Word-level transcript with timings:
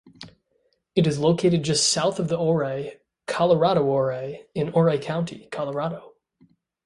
It 0.95 1.05
is 1.05 1.19
located 1.19 1.61
just 1.61 1.91
south 1.91 2.19
of 2.19 2.31
Ouray, 2.31 3.01
ColoradoOuray, 3.27 4.47
in 4.55 4.73
Ouray 4.75 4.97
County, 4.97 5.47
Colorado. 5.51 6.15